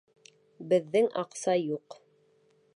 Беҙҙең 0.71 1.11
аҡса 1.25 1.57
юҡ! 1.61 2.01